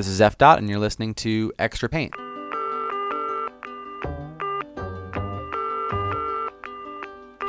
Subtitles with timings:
[0.00, 2.14] This is F Dot and you're listening to Extra Paint.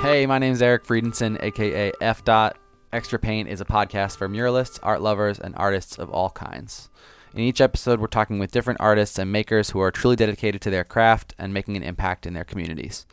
[0.01, 2.57] Hey, my name is Eric Friedenson, aka F Dot.
[2.91, 6.89] Extra Paint is a podcast for muralists, art lovers, and artists of all kinds.
[7.33, 10.69] In each episode, we're talking with different artists and makers who are truly dedicated to
[10.69, 13.05] their craft and making an impact in their communities.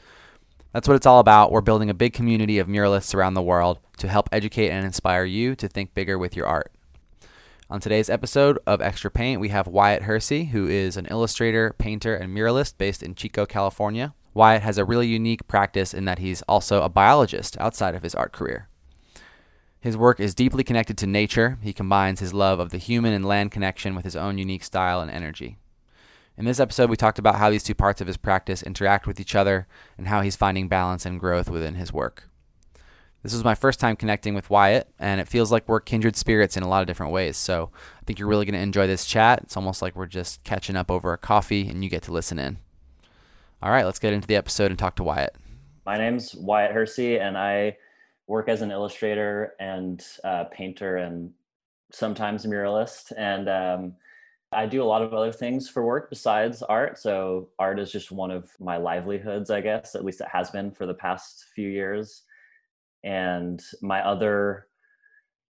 [0.73, 1.53] That's what it's all about.
[1.53, 5.25] We're building a big community of muralists around the world to help educate and inspire
[5.25, 6.73] you to think bigger with your art.
[7.71, 12.17] On today's episode of Extra Paint, we have Wyatt Hersey, who is an illustrator, painter,
[12.17, 14.15] and muralist based in Chico, California.
[14.33, 18.15] Wyatt has a really unique practice in that he's also a biologist outside of his
[18.15, 18.69] art career.
[19.81, 21.59] His work is deeply connected to nature.
[21.61, 25.03] He combines his love of the human and land connection with his own unique style
[25.03, 25.59] and energy.
[26.39, 29.21] In this episode, we talked about how these two parts of his practice interact with
[29.21, 29.67] each other
[29.99, 32.31] and how he's finding balance and growth within his work.
[33.29, 36.57] This was my first time connecting with Wyatt, and it feels like we're kindred spirits
[36.57, 37.37] in a lot of different ways.
[37.37, 39.41] So I think you're really going to enjoy this chat.
[39.43, 42.39] It's almost like we're just catching up over a coffee, and you get to listen
[42.39, 42.57] in.
[43.63, 45.37] All right, let's get into the episode and talk to Wyatt.
[45.85, 47.77] My name's Wyatt Hersey, and I
[48.29, 51.31] work as an illustrator and uh, painter and
[51.93, 53.13] sometimes muralist.
[53.19, 53.95] And um,
[54.53, 56.99] I do a lot of other things for work besides art.
[56.99, 60.71] So art is just one of my livelihoods, I guess, at least it has been
[60.71, 62.23] for the past few years
[63.05, 64.67] and my other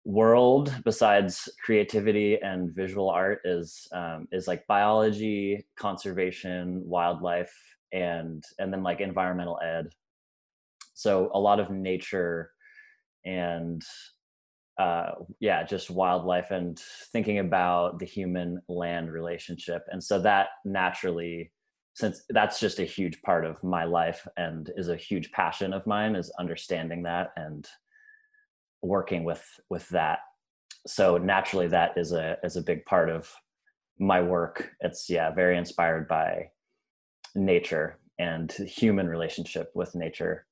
[0.05, 7.55] world besides creativity and visual art is um is like biology, conservation, wildlife
[7.93, 9.89] and and then like environmental ed.
[10.95, 12.51] So a lot of nature
[13.25, 13.83] and
[14.79, 16.79] uh yeah, just wildlife and
[17.13, 19.83] thinking about the human land relationship.
[19.91, 21.53] And so that naturally
[22.01, 25.87] since that's just a huge part of my life and is a huge passion of
[25.87, 27.69] mine is understanding that and
[28.83, 30.21] working with with that.
[30.87, 33.31] So naturally that is a is a big part of
[33.99, 34.71] my work.
[34.81, 36.51] It's yeah very inspired by
[37.35, 40.47] nature and human relationship with nature.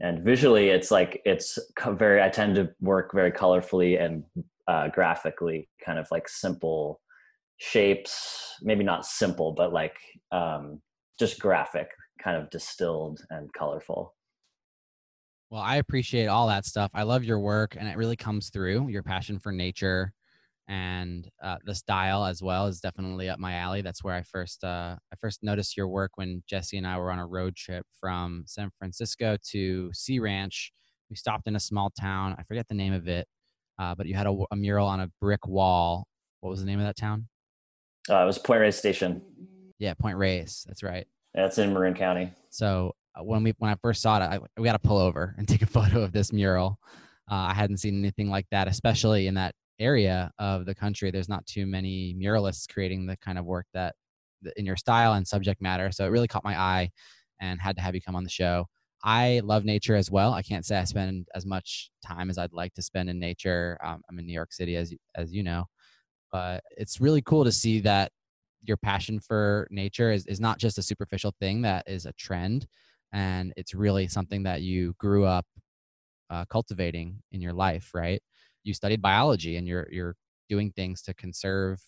[0.00, 1.58] And visually it's like it's
[1.88, 4.24] very i tend to work very colorfully and
[4.66, 7.00] uh graphically kind of like simple
[7.58, 9.96] shapes maybe not simple but like
[10.32, 10.80] um
[11.18, 11.88] just graphic
[12.22, 14.14] kind of distilled and colorful.
[15.50, 16.90] Well i appreciate all that stuff.
[16.94, 20.12] I love your work and it really comes through your passion for nature
[20.68, 23.82] and uh the style as well is definitely up my alley.
[23.82, 27.10] That's where i first uh i first noticed your work when jesse and i were
[27.12, 30.72] on a road trip from san francisco to sea ranch.
[31.10, 32.34] We stopped in a small town.
[32.38, 33.26] I forget the name of it
[33.78, 36.06] uh but you had a, a mural on a brick wall.
[36.40, 37.28] What was the name of that town?
[38.10, 39.22] Uh, it was Point Reyes Station.
[39.78, 40.64] Yeah, Point Reyes.
[40.66, 41.06] That's right.
[41.34, 42.32] That's in Marin County.
[42.50, 45.48] So when we when I first saw it, I, we got to pull over and
[45.48, 46.78] take a photo of this mural.
[47.30, 51.10] Uh, I hadn't seen anything like that, especially in that area of the country.
[51.10, 53.94] There's not too many muralists creating the kind of work that
[54.56, 55.90] in your style and subject matter.
[55.90, 56.90] So it really caught my eye
[57.40, 58.66] and had to have you come on the show.
[59.02, 60.32] I love nature as well.
[60.32, 63.78] I can't say I spend as much time as I'd like to spend in nature.
[63.84, 65.64] Um, I'm in New York City, as as you know,
[66.34, 68.10] but it's really cool to see that
[68.64, 72.66] your passion for nature is is not just a superficial thing that is a trend
[73.12, 75.46] and it's really something that you grew up
[76.30, 78.20] uh cultivating in your life right?
[78.64, 80.16] You studied biology and you're you're
[80.48, 81.80] doing things to conserve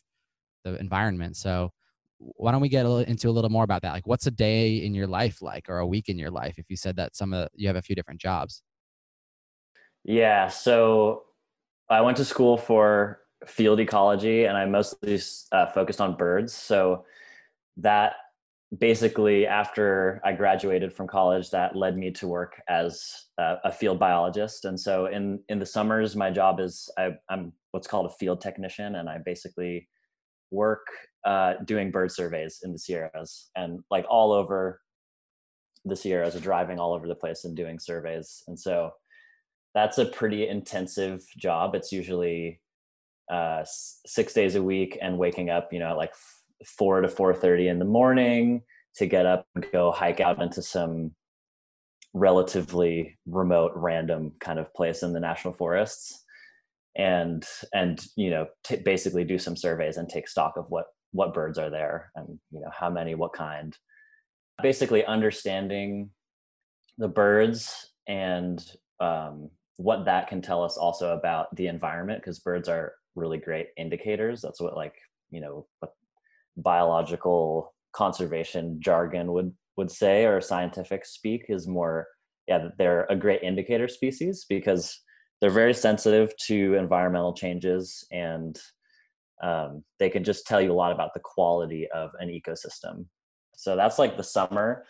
[0.64, 1.70] the environment so
[2.18, 3.92] why don't we get a little, into a little more about that?
[3.92, 6.66] Like what's a day in your life like or a week in your life if
[6.70, 8.62] you said that some of you have a few different jobs?
[10.04, 11.24] Yeah so
[11.88, 15.20] i went to school for field ecology and I mostly
[15.52, 16.52] uh, focused on birds.
[16.52, 17.04] So
[17.78, 18.14] that
[18.78, 23.98] basically after I graduated from college that led me to work as uh, a field
[23.98, 24.64] biologist.
[24.64, 28.40] And so in in the summers my job is I I'm what's called a field
[28.40, 29.88] technician and I basically
[30.50, 30.86] work
[31.24, 34.80] uh doing bird surveys in the Sierras and like all over
[35.84, 38.42] the Sierras are driving all over the place and doing surveys.
[38.48, 38.90] And so
[39.74, 41.74] that's a pretty intensive job.
[41.74, 42.60] It's usually
[43.30, 46.12] uh 6 days a week and waking up you know like
[46.64, 48.62] 4 to 4:30 in the morning
[48.96, 51.14] to get up and go hike out into some
[52.14, 56.24] relatively remote random kind of place in the national forests
[56.96, 57.44] and
[57.74, 58.46] and you know
[58.84, 62.60] basically do some surveys and take stock of what what birds are there and you
[62.60, 63.76] know how many what kind.
[64.62, 66.10] Basically understanding
[66.98, 68.64] the birds and
[69.00, 73.68] um what that can tell us also about the environment because birds are really great
[73.76, 74.40] indicators.
[74.40, 74.94] That's what like
[75.30, 75.92] you know what
[76.56, 82.06] biological conservation jargon would would say or scientific speak is more
[82.46, 85.00] yeah they're a great indicator species because
[85.40, 88.58] they're very sensitive to environmental changes and
[89.42, 93.06] um they can just tell you a lot about the quality of an ecosystem.
[93.56, 94.84] So that's like the summer.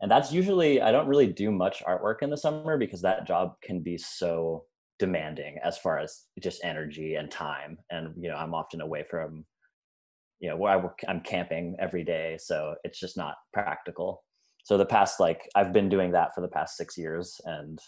[0.00, 3.54] And that's usually i don't really do much artwork in the summer because that job
[3.62, 4.64] can be so
[4.98, 7.78] demanding as far as just energy and time.
[7.90, 9.44] And you know I'm often away from
[10.40, 14.22] you know where I work I'm camping every day so it's just not practical.
[14.64, 17.78] So the past like I've been doing that for the past 6 years and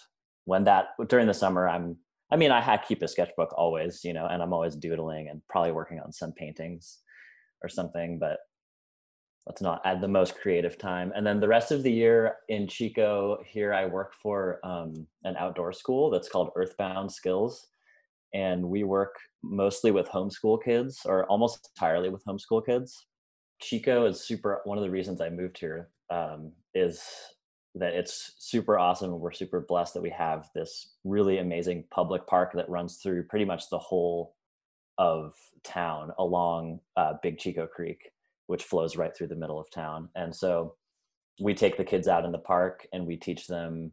[0.45, 1.97] when that during the summer I'm
[2.31, 5.41] I mean I have keep a sketchbook always you know and I'm always doodling and
[5.49, 6.99] probably working on some paintings
[7.63, 8.39] or something but
[9.47, 11.13] let's not add the most creative time.
[11.15, 15.37] And then the rest of the year in Chico here I work for um an
[15.37, 17.69] outdoor school that's called Earthbound Skills.
[18.35, 23.07] And we work mostly with homeschool kids or almost entirely with homeschool kids.
[23.63, 27.03] Chico is super one of the reasons I moved here um is
[27.75, 32.27] that it's super awesome and we're super blessed that we have this really amazing public
[32.27, 34.35] park that runs through pretty much the whole
[34.99, 38.11] of town along uh Big Chico Creek
[38.47, 40.09] which flows right through the middle of town.
[40.15, 40.75] And so
[41.41, 43.93] we take the kids out in the park and we teach them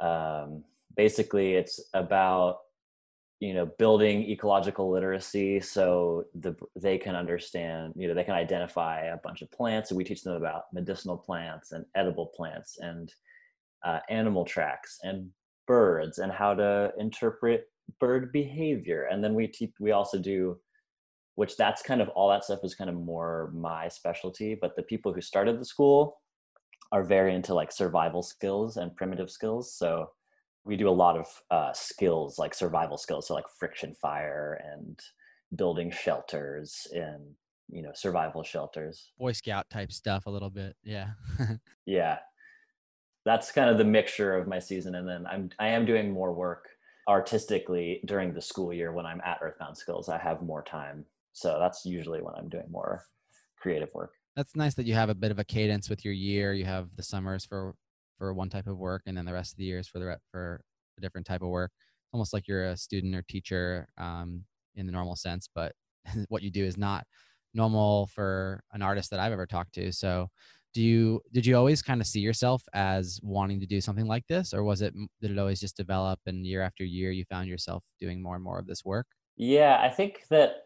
[0.00, 0.64] um
[0.96, 2.58] basically it's about
[3.40, 9.02] you know building ecological literacy so the they can understand you know they can identify
[9.02, 9.90] a bunch of plants.
[9.90, 13.12] And we teach them about medicinal plants and edible plants and
[13.84, 15.30] uh animal tracks and
[15.66, 17.68] birds and how to interpret
[18.00, 19.08] bird behavior.
[19.10, 20.58] And then we teach we also do
[21.36, 24.82] which that's kind of all that stuff is kind of more my specialty but the
[24.82, 26.20] people who started the school
[26.92, 30.10] are very into like survival skills and primitive skills so
[30.64, 35.00] we do a lot of uh skills like survival skills so like friction fire and
[35.56, 37.22] building shelters and
[37.68, 39.12] you know survival shelters.
[39.18, 41.10] Boy scout type stuff a little bit yeah.
[41.86, 42.18] Yeah.
[43.24, 46.32] That's kind of the mixture of my season and then I'm I am doing more
[46.32, 46.68] work
[47.08, 50.08] artistically during the school year when I'm at Earthbound Skills.
[50.08, 51.04] I have more time
[51.34, 53.04] so that's usually when i'm doing more
[53.64, 54.12] creative work.
[54.36, 56.52] That's nice that you have a bit of a cadence with your year.
[56.52, 57.74] You have the summers for
[58.18, 60.60] for one type of work and then the rest of the years for the for
[60.98, 61.70] a different type of work.
[61.74, 64.44] It's almost like you're a student or teacher um
[64.76, 65.72] in the normal sense but
[66.28, 67.06] what you do is not
[67.54, 69.92] normal for an artist that I've ever talked to.
[69.92, 70.28] So
[70.74, 74.26] do you did you always kind of see yourself as wanting to do something like
[74.26, 74.92] this or was it
[75.22, 78.44] did it always just develop and year after year you found yourself doing more and
[78.44, 79.06] more of this work?
[79.36, 80.63] Yeah i think that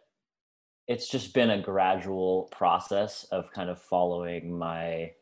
[0.89, 5.13] it's just been a gradual process of kind of following my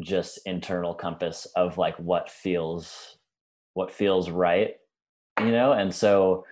[0.00, 3.16] just internal compass of like what feels
[3.74, 4.74] what feels right
[5.40, 5.72] you know?
[5.72, 6.44] And so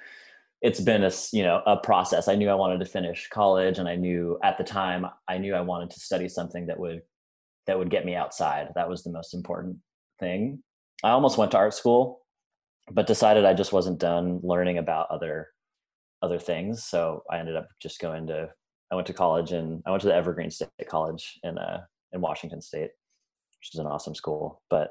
[0.62, 2.28] it's been a you know a process.
[2.28, 5.54] I knew i wanted to finish college and i knew at the time i knew
[5.54, 7.02] i wanted to study something that would
[7.66, 8.68] that would get me outside.
[8.74, 9.76] That was the most important
[10.18, 10.62] thing.
[11.04, 12.22] I almost went to art school
[12.92, 15.48] but decided i just wasn't done learning about other
[16.26, 16.84] other things.
[16.84, 18.50] So i ended up just going to
[18.90, 21.80] i went to college and i went to the evergreen state college in uh
[22.12, 22.90] in washington state
[23.58, 24.62] which is an awesome school.
[24.70, 24.90] But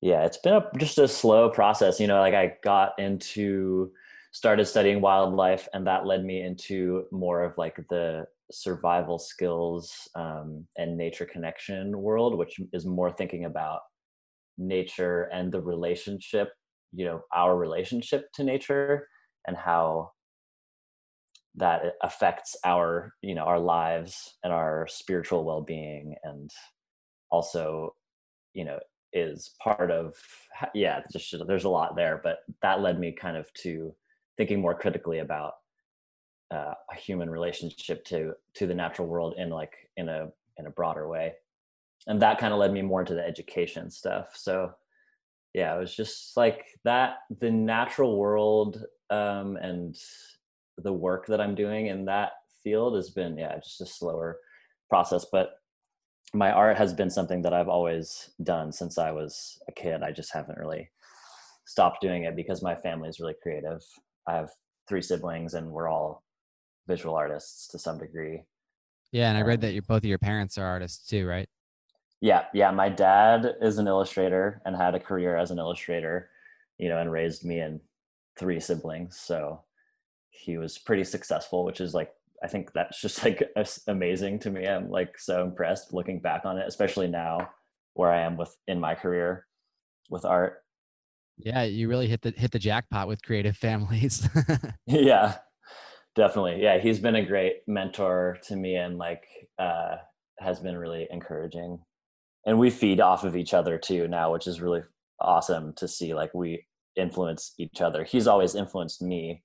[0.00, 2.00] yeah it's been a, just a slow process.
[2.00, 3.90] You know like i got into
[4.32, 10.66] started studying wildlife and that led me into more of like the survival skills um
[10.76, 13.80] and nature connection world which is more thinking about
[14.58, 16.52] nature and the relationship
[16.92, 19.08] you know our relationship to nature
[19.46, 20.10] and how
[21.56, 26.50] that affects our you know our lives and our spiritual well-being and
[27.30, 27.94] also
[28.52, 28.78] you know
[29.12, 30.14] is part of
[30.74, 33.94] yeah it's just there's a lot there but that led me kind of to
[34.36, 35.54] thinking more critically about
[36.50, 40.70] uh a human relationship to to the natural world in like in a in a
[40.70, 41.34] broader way.
[42.06, 44.32] And that kind of led me more into the education stuff.
[44.34, 44.72] So
[45.54, 49.96] yeah it was just like that the natural world um and
[50.78, 54.38] the work that I'm doing in that field has been yeah just a slower
[54.88, 55.56] process but
[56.34, 60.02] my art has been something that I've always done since I was a kid.
[60.02, 60.90] I just haven't really
[61.64, 63.80] stopped doing it because my family is really creative.
[64.26, 64.50] I have
[64.88, 66.24] three siblings and we're all
[66.88, 68.42] visual artists to some degree.
[69.12, 71.48] Yeah and I read that your both of your parents are artists too right?
[72.20, 76.30] Yeah yeah my dad is an illustrator and had a career as an illustrator
[76.78, 77.80] you know and raised me and
[78.36, 79.62] three siblings so
[80.34, 82.12] he was pretty successful which is like
[82.44, 83.42] I think that's just like
[83.88, 84.66] amazing to me.
[84.66, 87.48] I'm like so impressed looking back on it, especially now
[87.94, 89.46] where I am with in my career
[90.10, 90.58] with art.
[91.38, 94.28] Yeah, you really hit the hit the jackpot with creative families.
[94.86, 95.36] yeah.
[96.14, 96.62] Definitely.
[96.62, 99.24] Yeah, he's been a great mentor to me and like
[99.58, 99.96] uh
[100.38, 101.78] has been really encouraging.
[102.46, 104.82] And we feed off of each other too now, which is really
[105.18, 108.04] awesome to see like we influence each other.
[108.04, 109.42] He's always influenced me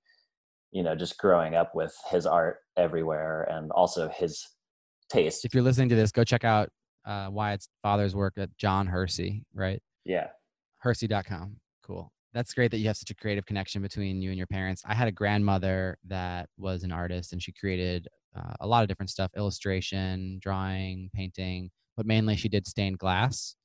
[0.72, 4.46] you know just growing up with his art everywhere and also his
[5.10, 5.46] taste.
[5.46, 6.70] If you're listening to this go check out
[7.06, 9.82] uh Wyatt's father's work at John Hersey right?
[10.06, 10.28] Yeah.
[10.80, 12.12] Hersey.com cool.
[12.34, 14.84] That's great that you have such a creative connection between you and your parents.
[14.86, 18.88] I had a grandmother that was an artist and she created uh, a lot of
[18.88, 23.56] different stuff illustration drawing painting but mainly she did stained glass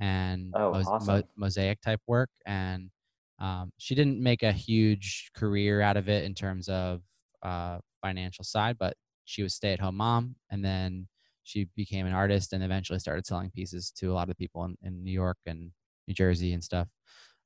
[0.00, 1.16] and oh, mos awesome.
[1.16, 2.30] mo mosaic type work.
[2.46, 2.90] And
[3.38, 7.02] um, she didn't make a huge career out of it in terms of
[7.42, 10.34] uh, financial side, but she was stay at home mom.
[10.50, 11.06] And then
[11.44, 14.76] she became an artist and eventually started selling pieces to a lot of people in,
[14.82, 15.70] in New York and
[16.06, 16.88] New Jersey and stuff.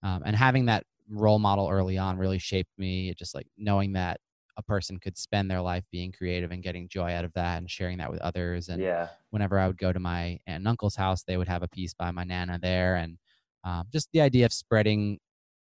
[0.03, 3.11] Um, and having that role model early on really shaped me.
[3.11, 4.19] It just like knowing that
[4.57, 7.71] a person could spend their life being creative and getting joy out of that and
[7.71, 8.69] sharing that with others.
[8.69, 9.09] And yeah.
[9.31, 11.95] whenever I would go to my aunt and uncle's house, they would have a piece
[11.95, 12.97] by my Nana there.
[12.97, 13.19] And
[13.65, 15.19] um, just the idea of spreading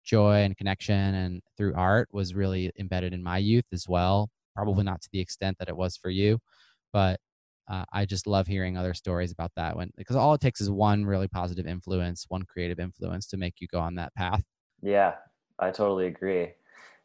[0.06, 4.84] joy and connection and through art was really embedded in my youth as well probably
[4.84, 6.40] not to the extent that it was for you
[6.94, 7.20] but
[7.68, 10.70] uh, I just love hearing other stories about that when because all it takes is
[10.70, 14.44] one really positive influence, one creative influence to make you go on that path.
[14.82, 15.16] Yeah,
[15.58, 16.50] I totally agree.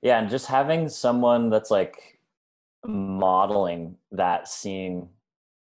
[0.02, 2.20] Yeah, and just having someone that's like
[2.84, 5.08] modeling that seeing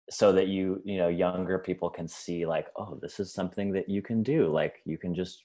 [0.08, 3.88] so that you, you know, younger people can see like, oh, this is something that
[3.88, 4.48] you can do.
[4.48, 5.44] Like you can just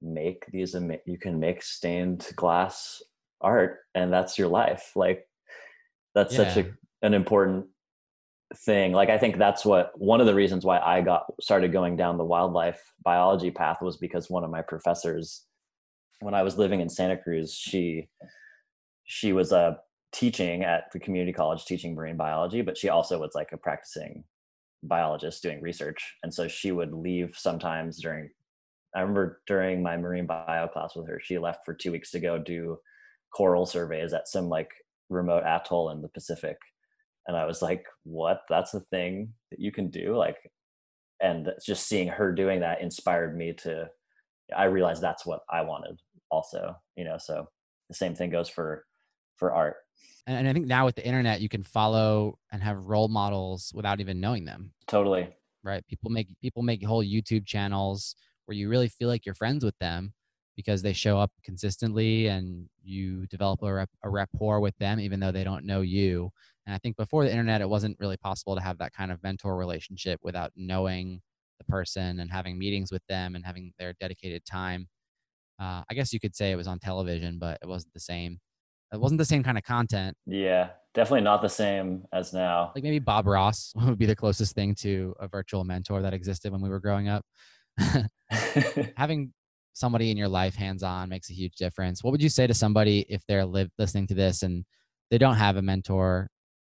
[0.00, 0.74] make these
[1.06, 3.02] you can make stained glass
[3.40, 4.92] art and that's your life.
[4.94, 5.26] Like
[6.14, 6.52] that's yeah.
[6.52, 6.70] such a
[7.02, 7.66] an important
[8.64, 8.92] thing.
[8.92, 12.16] Like i think that's what one of the reasons why i got started going down
[12.16, 15.44] the wildlife biology path was because one of my professors
[16.20, 18.08] when i was living in santa cruz she
[19.04, 19.74] she was a uh,
[20.12, 24.24] teaching at the community college teaching marine biology but she also was like a practicing
[24.82, 26.16] biologist doing research.
[26.22, 28.30] And so she would leave sometimes during
[28.94, 32.20] I remember during my marine bio class with her, she left for 2 weeks to
[32.20, 32.78] go do
[33.34, 34.70] coral surveys at some like
[35.10, 36.56] remote atoll in the Pacific.
[37.26, 38.40] And I was like, "What?
[38.48, 40.38] That's a thing that you can do?" Like
[41.20, 43.88] and just seeing her doing that inspired me to
[44.56, 47.46] I realized that's what I wanted also, you know, so
[47.88, 48.84] the same thing goes for
[49.36, 49.76] for art.
[50.26, 53.72] And and I think now with the internet you can follow and have role models
[53.74, 54.72] without even knowing them.
[54.86, 55.28] Totally.
[55.62, 55.86] Right?
[55.88, 58.14] People make people make whole YouTube channels
[58.48, 60.14] where you really feel like you're friends with them
[60.56, 65.20] because they show up consistently and you develop a, rep, a rapport with them even
[65.20, 66.30] though they don't know you.
[66.66, 69.22] And i think before the internet it wasn't really possible to have that kind of
[69.22, 71.20] mentor relationship without knowing
[71.58, 74.88] the person and having meetings with them and having their dedicated time.
[75.60, 78.38] Uh, i guess you could say it was on television but it wasn't the same.
[78.94, 80.16] It wasn't the same kind of content.
[80.26, 82.72] Yeah definitely not the same as now.
[82.74, 86.50] Like maybe bob ross would be the closest thing to a virtual mentor that existed
[86.50, 87.24] when we were growing up.
[88.96, 89.32] having
[89.72, 92.02] somebody in your life hands on makes a huge difference.
[92.02, 94.64] What would you say to somebody if they're live, listening to this and
[95.10, 96.28] they don't have a mentor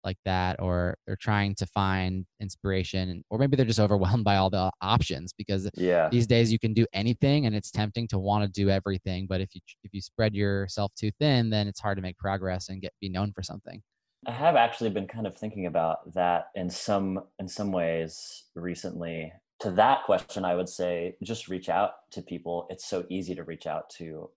[0.05, 4.51] like that or they're trying to find inspiration or maybe they're just overwhelmed by all
[4.51, 6.09] the options because yeah.
[6.11, 9.41] these days you can do anything and it's tempting to want to do everything but
[9.41, 12.83] if you if you spread yourself too thin then it's hard to make progress and
[12.83, 13.83] get be known for something.
[14.27, 19.33] I have actually been kind of thinking about that in some in some ways recently
[19.65, 22.67] to that question i would say just reach out to people.
[22.69, 24.29] It's so easy to reach out to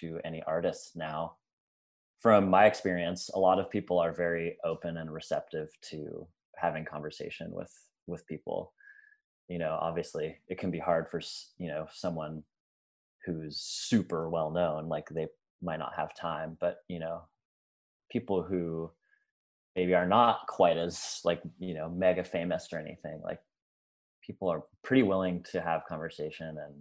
[0.00, 1.36] to any artist now.
[2.18, 7.52] From my experience a lot of people are very open and receptive to having conversation
[7.52, 7.72] with
[8.08, 8.72] with people.
[9.48, 11.20] You know obviously it can be hard for
[11.58, 12.42] you know someone
[13.24, 15.28] who's super well known like they
[15.62, 17.22] might not have time but you know
[18.10, 18.90] people who
[19.76, 23.40] maybe are not quite as like you know mega famous or anything like
[24.28, 26.74] people are pretty willing to have conversation and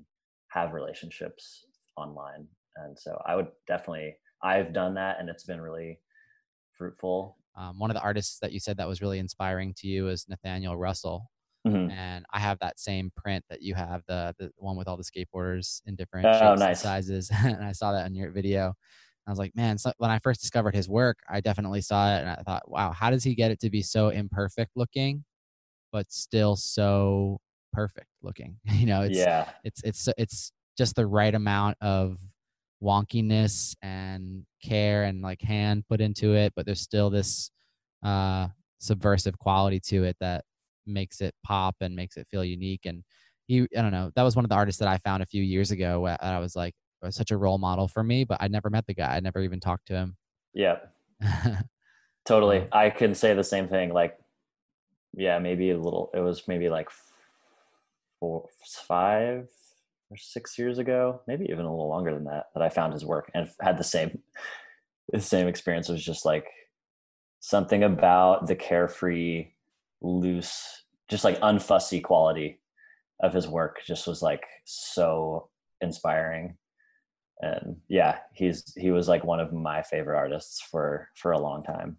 [0.49, 2.45] have relationships online.
[2.75, 5.99] And so i would definitely i've done that and it's been really
[6.77, 7.37] fruitful.
[7.55, 10.27] Um one of the artists that you said that was really inspiring to you is
[10.29, 11.31] Nathaniel Russell.
[11.67, 11.91] Mm -hmm.
[11.91, 15.09] and i have that same print that you have the the one with all the
[15.11, 16.69] skateboarders in different oh, shapes nice.
[16.69, 17.29] and sizes.
[17.57, 18.63] And i saw that in your video.
[19.27, 22.19] I was like, man, so when I first discovered his work, I definitely saw it
[22.21, 25.25] and I thought, wow, how does he get it to be so imperfect looking
[25.91, 27.39] but still so
[27.73, 28.57] perfect looking.
[28.71, 29.49] You know, it's yeah.
[29.63, 32.17] it's it's it's just the right amount of
[32.83, 37.51] wonkiness and care and like hand put into it, but there's still this
[38.03, 38.47] uh
[38.79, 40.43] subversive quality to it that
[40.85, 43.03] makes it pop and makes it feel unique and
[43.47, 45.41] he I don't know, that was one of the artists that I found a few
[45.41, 48.47] years ago where I was like was such a role model for me, but I
[48.47, 49.15] never met the guy.
[49.15, 50.17] I never even talked to him.
[50.53, 50.77] Yeah.
[52.25, 52.67] totally.
[52.71, 54.17] I can say the same thing like
[55.13, 56.89] yeah, maybe a little it was maybe like
[58.19, 58.47] four,
[58.87, 59.47] five
[60.09, 63.05] or six years ago, maybe even a little longer than that, that I found his
[63.05, 64.19] work and had the same
[65.11, 65.89] the same experience.
[65.89, 66.47] It was just like
[67.39, 69.47] something about the carefree,
[70.01, 72.59] loose, just like unfussy quality
[73.21, 75.49] of his work just was like so
[75.81, 76.57] inspiring.
[77.41, 81.63] And yeah, he's he was like one of my favorite artists for for a long
[81.63, 81.97] time.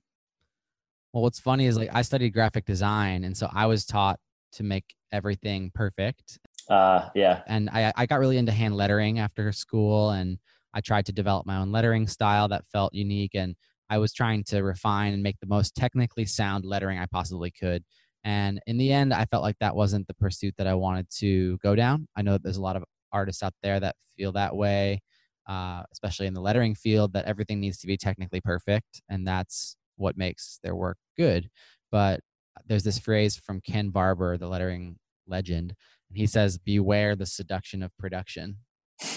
[1.13, 4.19] Well, what's funny is like I studied graphic design and so I was taught
[4.53, 6.39] to make everything perfect.
[6.69, 7.43] Uh yeah.
[7.47, 10.39] And I I got really into hand lettering after school and
[10.75, 13.57] I tried to develop my own lettering style that felt unique and
[13.91, 17.85] I was trying to refine and make the most technically sound lettering I possibly could.
[18.25, 21.57] And in the end, I felt like that wasn't the pursuit that I wanted to
[21.63, 22.07] go down.
[22.15, 25.01] I know that there's a lot of artists out there that feel that way,
[25.49, 29.01] uh, especially in the lettering field, that everything needs to be technically perfect.
[29.09, 31.51] And that's what makes their work good
[31.93, 32.21] but
[32.67, 35.75] there's this phrase from Ken Barber the lettering legend
[36.09, 38.59] and he says beware the seduction of production.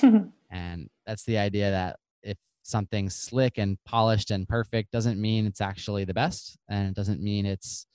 [0.53, 5.61] And that's the idea that if something slick and polished and perfect doesn't mean it's
[5.61, 7.87] actually the best and it doesn't mean it's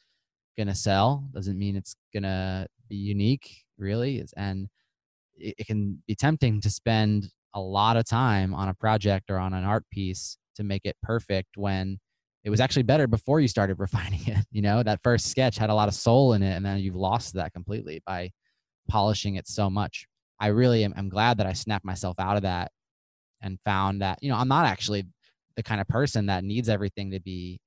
[0.57, 4.69] going to sell doesn't mean it's going to be unique really and
[5.35, 9.37] it, it can be tempting to spend a lot of time on a project or
[9.37, 11.99] on an art piece to make it perfect when
[12.47, 14.47] it was actually better before you started refining it.
[14.53, 16.95] You know, that first sketch had a lot of soul in it, and then you've
[16.95, 18.31] lost that completely by
[18.89, 20.07] polishing it so much.
[20.39, 22.71] I really am I'm glad that I snapped myself out of that
[23.43, 25.05] and found that, you know, I'm not actually
[25.57, 27.59] the kind of person that needs everything to be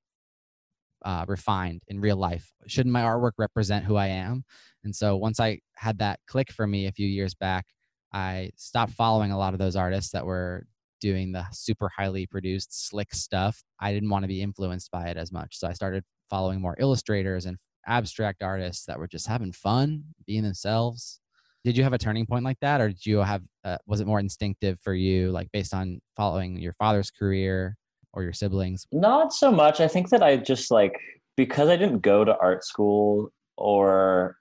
[1.04, 2.50] uh, refined in real life.
[2.66, 4.44] Shouldn't my artwork represent who I am?
[4.82, 7.66] And so once I had that click for me a few years back,
[8.14, 10.64] I stopped following a lot of those artists that were
[11.00, 15.16] doing the super highly produced slick stuff i didn't want to be influenced by it
[15.16, 15.58] as much.
[15.58, 20.42] So i started following more illustrators and abstract artists that were just having fun being
[20.42, 21.20] themselves.
[21.64, 24.06] Did you have a turning point like that or did you have uh, was it
[24.06, 27.76] more instinctive for you like based on following your father's career
[28.12, 28.86] or your siblings?
[28.92, 29.80] Not so much.
[29.80, 30.94] I think that i just like
[31.36, 34.36] because i didn't go to art school or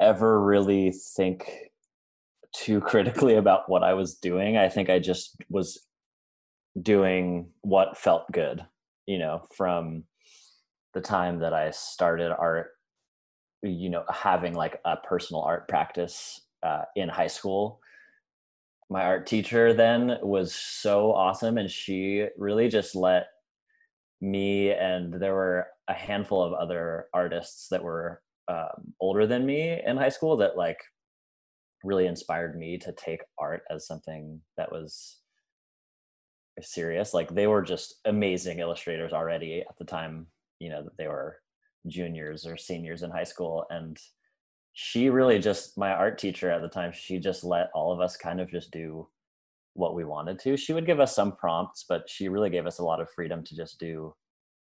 [0.00, 1.50] ever really think
[2.54, 4.56] too critically about what I was doing.
[4.56, 5.86] I think I just was
[6.80, 8.64] doing what felt good,
[9.06, 10.04] you know, from
[10.94, 12.70] the time that I started art,
[13.62, 17.80] you know, having like a personal art practice uh in high school.
[18.90, 23.26] My art teacher then was so awesome and she really just let
[24.20, 29.80] me and there were a handful of other artists that were um older than me
[29.84, 30.78] in high school that like
[31.84, 35.18] really inspired me to take art as something that was
[36.60, 37.14] serious.
[37.14, 40.26] Like they were just amazing illustrators already at the time
[40.60, 41.36] you know that they were
[41.86, 43.66] juniors or seniors in high school.
[43.70, 43.98] And
[44.72, 48.16] she really just my art teacher at the time she just let all of us
[48.16, 49.06] kind of just do
[49.74, 50.56] what we wanted to.
[50.56, 53.44] She would give us some prompts but she really gave us a lot of freedom
[53.44, 54.14] to just do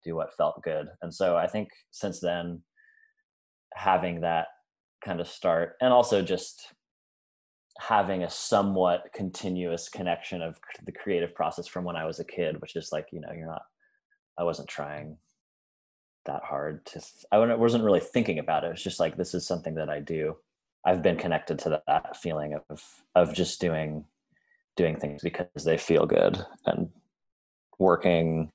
[0.04, 0.86] do what felt good.
[1.02, 2.62] And so i think since then
[3.74, 4.46] having that
[5.04, 6.72] kind of start and also just
[7.78, 12.60] having a somewhat continuous connection of the creative process from when I was a kid,
[12.60, 13.62] which is like, you know, you're not
[14.38, 15.16] I wasn't trying
[16.26, 17.00] that hard to
[17.32, 18.72] I wasn't really thinking about it.
[18.72, 20.36] It's just like this is something that I do.
[20.84, 22.82] I've been connected to that feeling of
[23.14, 24.04] of just doing
[24.76, 26.88] doing things because they feel good and
[27.78, 28.50] working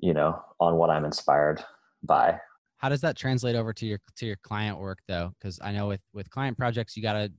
[0.00, 1.62] you know on what I'm inspired
[2.02, 2.38] by.
[2.78, 5.32] How does that translate over to your to your client work though?
[5.40, 7.32] Cuz I know with with client projects you got to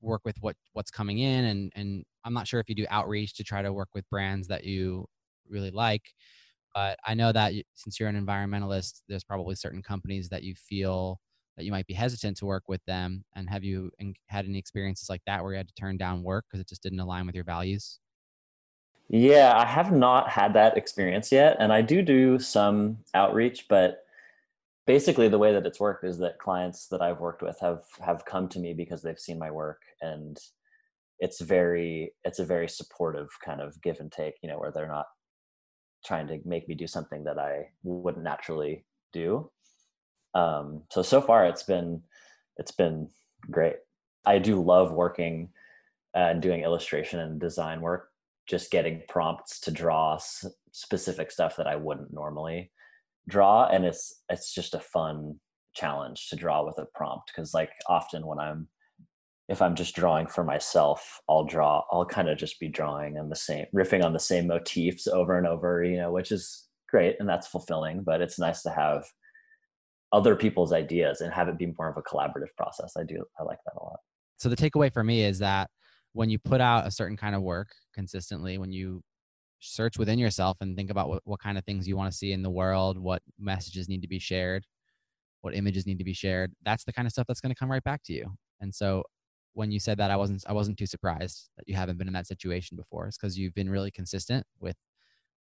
[0.00, 3.34] work with what what's coming in and and I'm not sure if you do outreach
[3.34, 5.06] to try to work with brands that you
[5.48, 6.02] really like
[6.74, 11.18] but I know that since you're an environmentalist there's probably certain companies that you feel
[11.56, 13.90] that you might be hesitant to work with them and have you
[14.26, 16.82] had any experiences like that where you had to turn down work because it just
[16.82, 17.98] didn't align with your values?
[19.08, 24.04] Yeah, I have not had that experience yet and I do do some outreach but
[24.88, 28.24] basically the way that it's worked is that clients that I've worked with have have
[28.24, 30.36] come to me because they've seen my work and
[31.20, 34.88] it's very it's a very supportive kind of give and take, you know, where they're
[34.88, 35.04] not
[36.06, 39.50] trying to make me do something that I wouldn't naturally do.
[40.34, 42.02] Um so so far it's been
[42.56, 43.10] it's been
[43.50, 43.76] great.
[44.24, 45.50] I do love working
[46.14, 48.08] and doing illustration and design work,
[48.48, 50.18] just getting prompts to draw
[50.72, 52.70] specific stuff that I wouldn't normally
[53.28, 55.38] draw and it's it's just a fun
[55.74, 58.68] challenge to draw with a prompt because like often when I'm
[59.48, 63.28] if I'm just drawing for myself, I'll draw I'll kind of just be drawing on
[63.28, 67.16] the same riffing on the same motifs over and over, you know, which is great
[67.20, 69.04] and that's fulfilling, but it's nice to have
[70.10, 72.94] other people's ideas and have it be more of a collaborative process.
[72.96, 74.00] I do I like that a lot.
[74.38, 75.70] So the takeaway for me is that
[76.12, 79.02] when you put out a certain kind of work consistently, when you
[79.60, 82.32] search within yourself and think about what, what kind of things you want to see
[82.32, 84.64] in the world, what messages need to be shared,
[85.42, 86.52] what images need to be shared.
[86.64, 88.32] That's the kind of stuff that's going to come right back to you.
[88.60, 89.04] And so
[89.54, 92.14] when you said that I wasn't I wasn't too surprised that you haven't been in
[92.14, 93.08] that situation before.
[93.08, 94.76] It's cuz you've been really consistent with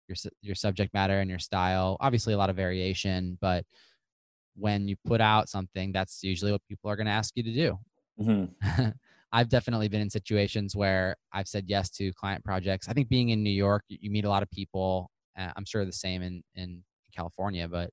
[0.07, 1.97] your your subject matter and your style.
[2.01, 3.65] Obviously a lot of variation, but
[4.55, 7.53] when you put out something, that's usually what people are going to ask you to
[7.53, 7.79] do.
[8.19, 8.93] Mm -hmm.
[9.33, 12.89] I've definitely been in situations where I've said yes to client projects.
[12.89, 15.09] I think being in New York, you meet a lot of people.
[15.37, 16.83] Uh, I'm sure the same in in
[17.15, 17.89] California, but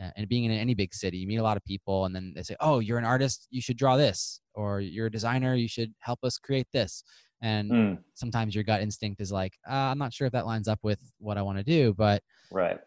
[0.00, 2.32] uh, and being in any big city, you meet a lot of people and then
[2.34, 5.68] they say, "Oh, you're an artist, you should draw this," or "You're a designer, you
[5.68, 7.04] should help us create this."
[7.42, 7.98] And mm.
[8.14, 11.00] sometimes your gut instinct is like, uh, "I'm not sure if that lines up with
[11.18, 12.80] what I want to do," but right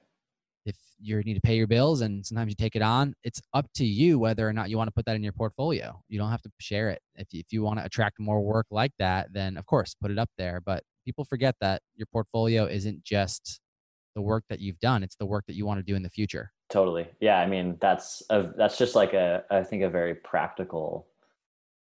[0.66, 3.66] if you need to pay your bills and sometimes you take it on it's up
[3.76, 6.02] to you whether or not you want to put that in your portfolio.
[6.08, 7.02] You don't have to share it.
[7.16, 10.12] If you, if you want to attract more work like that then of course put
[10.12, 10.62] it up there.
[10.62, 13.60] But people forget that your portfolio isn't just
[14.16, 15.04] the work that you've done.
[15.04, 16.52] It's the work that you want to do in the future.
[16.70, 17.08] Totally.
[17.20, 21.08] Yeah i mean that's a, that's just like a i think a very practical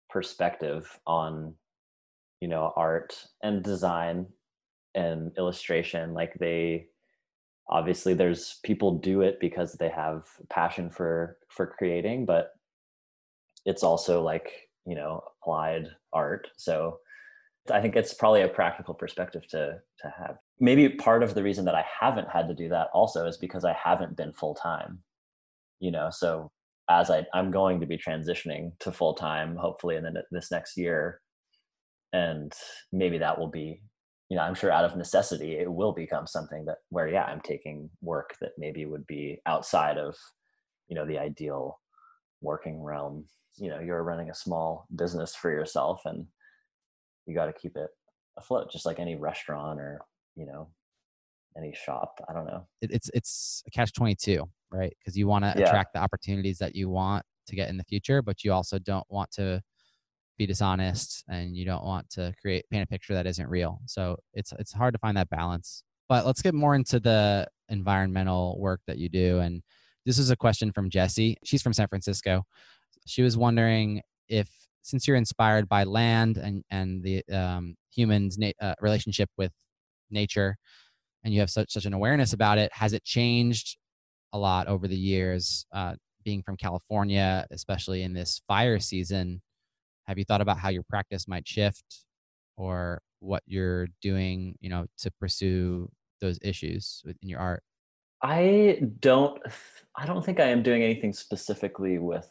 [0.10, 1.54] perspective on
[2.42, 4.26] you know art and design
[4.96, 6.14] and illustration.
[6.14, 6.88] Like they
[7.72, 12.52] obviously there's people do it because they have passion for for creating but
[13.66, 16.50] it's also like you know applied art.
[16.58, 17.00] So
[17.72, 20.38] i think it's probably a practical perspective to to have.
[20.60, 23.66] Maybe part of the reason that i haven't had to do that also is because
[23.66, 25.00] i haven't been full time
[25.80, 26.10] you know?
[26.12, 26.52] So
[26.90, 30.78] as i i'm going to be transitioning to full time hopefully in the, this next
[30.78, 31.22] year
[32.14, 32.52] and
[32.92, 33.82] maybe that will be
[34.32, 37.42] you know i'm sure out of necessity it will become something that where yeah i'm
[37.42, 40.16] taking work that maybe would be outside of
[40.88, 41.80] you know the ideal
[42.42, 43.26] working realm.
[43.58, 46.26] You know you're running a small business for yourself and
[47.26, 47.90] you got to keep it
[48.38, 50.02] afloat just like any restaurant or
[50.36, 50.70] you know
[51.58, 52.16] any shop.
[52.30, 52.68] I don't know.
[52.82, 54.94] It, it's it's a catch 22 right?
[55.00, 55.68] Because you want to yeah.
[55.68, 59.06] attract the opportunities that you want to get in the future but you also don't
[59.10, 59.62] want to
[60.42, 63.80] be dishonest and you don't want to create paint a picture that isn't real.
[63.86, 65.84] So it's it's hard to find that balance.
[66.10, 69.40] But let's get more into the environmental work that you do.
[69.40, 69.62] And
[70.04, 71.38] this is a question from Jessie.
[71.44, 72.44] She's from San Francisco.
[73.06, 74.50] She was wondering if
[74.82, 79.52] since you're inspired by land and and the um humans uh, relationship with
[80.10, 80.58] nature
[81.24, 83.78] and you have such such an awareness about it has it changed
[84.34, 89.42] a lot over the years uh being from California especially in this fire season?
[90.08, 92.06] have you thought about how your practice might shift
[92.58, 97.64] or what you're doing you know to pursue those issues in your art?
[98.24, 99.42] I don't
[99.98, 102.30] i don't think i am doing anything specifically with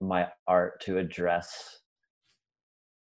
[0.00, 1.80] my art to address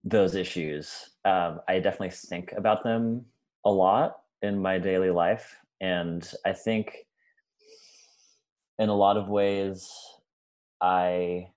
[0.03, 1.09] those issues.
[1.25, 3.25] Um i definitely think about them
[3.65, 7.05] a lot in my daily life and i think
[8.79, 9.91] in a lot of ways
[10.81, 11.47] i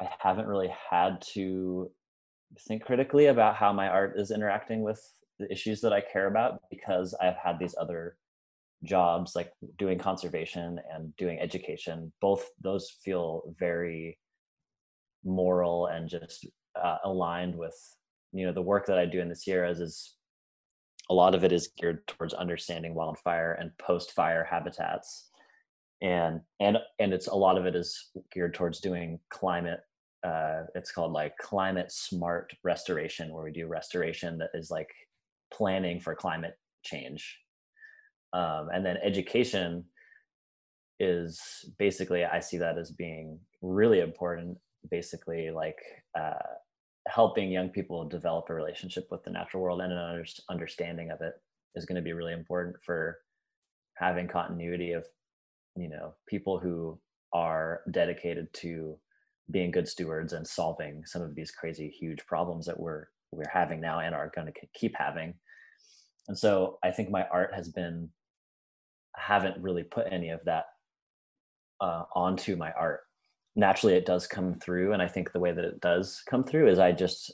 [0.00, 1.90] I haven't really had to
[2.66, 5.00] think critically about how my art is interacting with
[5.38, 8.16] the issues that I care about because I've had these other
[8.82, 12.12] jobs like doing conservation and doing education.
[12.20, 14.18] Both those feel very
[15.24, 16.46] moral and just
[16.80, 17.76] uh, aligned with
[18.32, 20.14] you know the work that I do in the Sierras is
[21.10, 25.28] a lot of it is geared towards understanding wildfire and post fire habitats.
[26.00, 29.80] And and and it's a lot of it is geared towards doing climate
[30.24, 34.90] uh it's called like climate smart restoration where we do restoration that is like
[35.52, 36.54] planning for climate
[36.84, 37.38] change.
[38.32, 39.84] Um and then education
[41.00, 41.40] is
[41.78, 44.56] basically i see that as being really important
[44.90, 45.78] basically like
[46.18, 46.34] uh
[47.08, 51.20] helping young people develop a relationship with the natural world and an under understanding of
[51.22, 51.32] it
[51.74, 53.18] is going to be really important for
[53.94, 55.04] having continuity of
[55.76, 56.98] you know people who
[57.32, 58.98] are dedicated to
[59.50, 63.80] being good stewards and solving some of these crazy huge problems that we're we're having
[63.80, 65.34] now and are going to keep having.
[66.28, 68.10] And so i think my art has been
[69.16, 70.64] haven't really put any of that
[71.80, 73.00] uh onto my art.
[73.56, 76.68] Naturally it does come through and i think the way that it does come through
[76.68, 77.32] is i just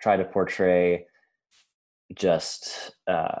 [0.00, 1.04] try to portray
[2.14, 3.40] just uh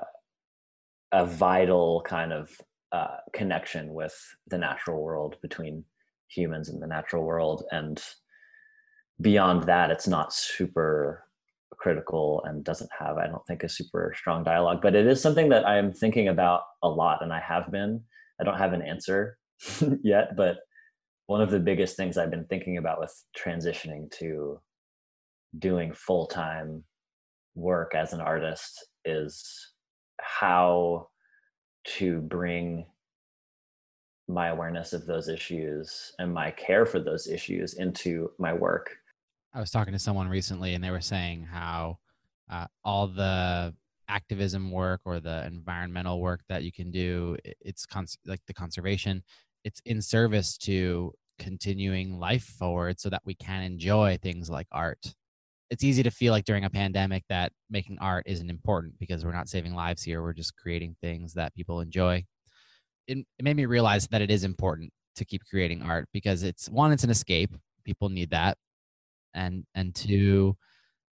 [1.12, 2.50] a vital kind of
[2.92, 4.14] uh connection with
[4.48, 5.84] the natural world between
[6.30, 8.02] humans in the natural world and
[9.20, 11.24] beyond that it's not super
[11.76, 14.80] critical and doesn't have I don't think a super strong dialogue.
[14.82, 18.02] But it is something that I am thinking about a lot and I have been.
[18.40, 19.38] I don't have an answer
[20.02, 20.58] yet but
[21.26, 24.60] one of the biggest things I've been thinking about with transitioning to
[25.58, 26.82] doing full-time
[27.54, 29.72] work as an artist is
[30.20, 31.08] how
[31.84, 32.86] to bring
[34.32, 38.96] my awareness of those issues and my care for those issues into my work.
[39.52, 41.98] I was talking to someone recently and they were saying how
[42.50, 43.74] uh, all the
[44.08, 47.86] activism work or the environmental work that you can do it's
[48.26, 49.22] like the conservation
[49.62, 55.14] it's in service to continuing life forward so that we can enjoy things like art
[55.70, 59.32] it's easy to feel like during a pandemic that making art isn't important because we're
[59.32, 62.22] not saving lives here we're just creating things that people enjoy
[63.10, 66.68] it, it made me realize that it is important to keep creating art because it's
[66.70, 67.50] one it's an escape.
[67.84, 68.56] People need that.
[69.34, 70.56] And and two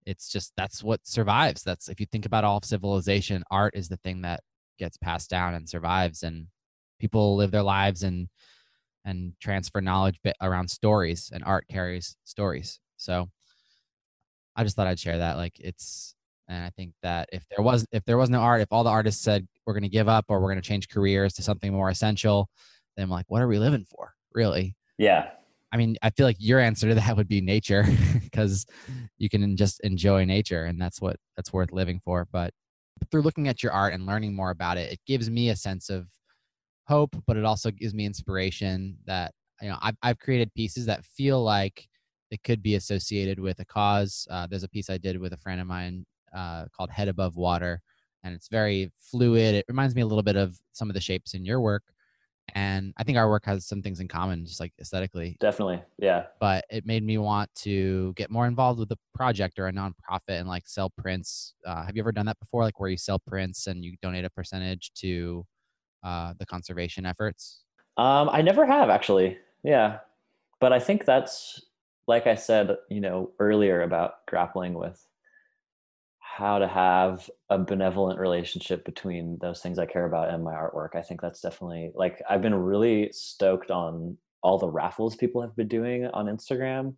[0.05, 1.63] it's just that's what survives.
[1.63, 4.41] That's if you think about all of civilization art is the thing that
[4.79, 6.47] gets passed down and survives and
[6.99, 8.29] people live their lives and
[9.05, 12.79] and transfer knowledge around stories and art carries stories.
[12.97, 13.29] So
[14.57, 16.15] i just thought i'd share that like it's
[16.49, 18.89] And I think that if there was if there was no art, if all the
[18.89, 21.73] artists said we're going to give up or we're going to change careers to something
[21.73, 22.49] more essential,
[22.95, 24.75] then I'm like, what are we living for, really?
[24.97, 25.29] Yeah.
[25.71, 27.85] I mean, I feel like your answer to that would be nature
[28.23, 28.65] because
[29.17, 32.27] you can just enjoy nature and that's what that's worth living for.
[32.31, 32.53] But
[33.11, 35.89] through looking at your art and learning more about it, it gives me a sense
[35.89, 36.07] of
[36.87, 41.03] hope, but it also gives me inspiration that you know, I've I've created pieces that
[41.03, 41.87] feel like
[42.31, 44.27] it could be associated with a cause.
[44.29, 46.05] Uh, there's a piece I did with a friend of mine
[46.37, 47.81] uh, called Head Above Water,
[48.23, 49.55] and it's very fluid.
[49.55, 51.83] It reminds me a little bit of some of the shapes in your work,
[52.55, 55.37] and I think our work has some things in common, just like aesthetically.
[55.39, 56.25] Definitely, yeah.
[56.39, 60.39] But it made me want to get more involved with a project or a nonprofit
[60.39, 61.55] and like sell prints.
[61.65, 62.63] Uh, have you ever done that before?
[62.63, 65.45] Like where you sell prints and you donate a percentage to
[66.03, 67.63] uh, the conservation efforts?
[67.97, 69.37] Um, I never have actually.
[69.63, 69.99] Yeah.
[70.59, 71.61] But I think that's
[72.07, 75.05] like I said, you know, earlier about grappling with
[76.37, 80.95] how to have a benevolent relationship between those things I care about and my artwork.
[80.95, 85.55] I think that's definitely like I've been really stoked on all the raffles people have
[85.55, 86.93] been doing on Instagram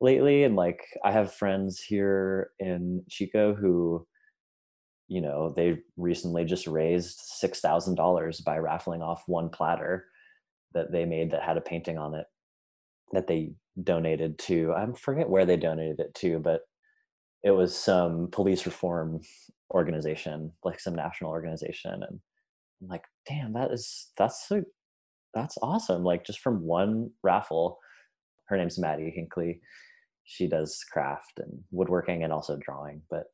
[0.00, 4.06] lately and like I have friends here in Chico who
[5.08, 10.06] you know, they recently just raised $6,000 by raffling off one platter
[10.72, 12.26] that they made that had a painting on it
[13.10, 14.72] that they donated to.
[14.72, 16.60] I forget where they donated it to, but
[17.42, 19.20] it was some police reform
[19.72, 22.20] organization like some national organization and
[22.82, 24.62] I'm like damn that is that's so
[25.32, 26.02] that's awesome.
[26.02, 27.78] Like just from one raffle
[28.46, 29.60] her name's Maddie Hinkley
[30.24, 33.24] she does craft and woodworking and also drawing but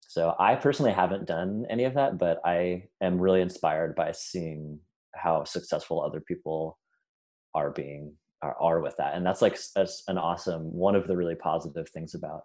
[0.00, 4.78] so I personally haven't done any of that but I am really inspired by seeing
[5.14, 6.78] how successful other people
[7.54, 11.16] are being are, are with that and that's like a, an awesome one of the
[11.16, 12.42] really positive things about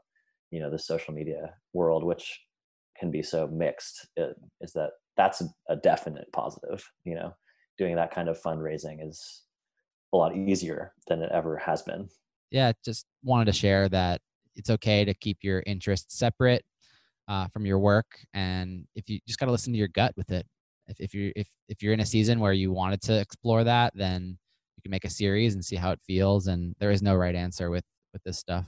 [0.51, 2.39] you know the social media world which
[2.99, 4.07] can be so mixed
[4.61, 7.33] is that that's a definite positive you know?
[7.77, 9.43] Doing that kind of fundraising is
[10.13, 12.07] a lot easier than it ever has been.
[12.51, 14.21] Yeah just wanted to share that
[14.55, 16.63] it's okay to keep your interests separate
[17.27, 20.31] uh from your work and if you just got to listen to your gut with
[20.31, 20.45] it.
[20.87, 23.91] If if you if if you're in a season where you wanted to explore that
[23.95, 24.37] then
[24.77, 27.35] you can make a series and see how it feels and there is no right
[27.35, 28.65] answer with with this stuff.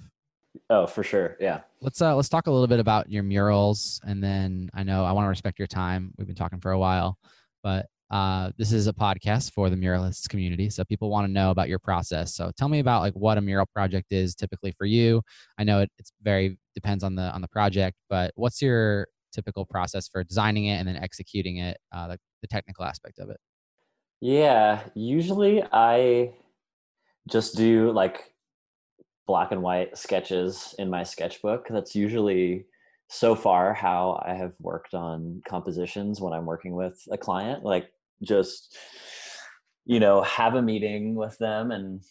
[0.70, 1.38] Oh, for sure.
[1.40, 1.62] Yeah.
[1.82, 5.14] Let's uh let's talk a little bit about your murals and then I know I
[5.14, 6.12] want to respect your time.
[6.18, 7.18] We've been talking for a while,
[7.64, 11.52] but uh this is a podcast for the muralists community, so people want to know
[11.52, 12.36] about your process.
[12.36, 15.22] So tell me about like what a mural project is typically for you.
[15.58, 19.66] I know it it's very depends on the on the project, but what's your typical
[19.66, 23.38] process for designing it and then executing it, uh the, the technical aspect of it?
[24.20, 26.34] Yeah, usually I
[27.30, 28.34] just do like
[29.28, 31.68] black and white sketches in my sketchbook.
[31.70, 32.66] That's usually
[33.10, 37.92] so far how I have worked on compositions when I'm working with a client, like
[38.24, 38.78] just
[39.88, 42.02] you know, have a meeting with them and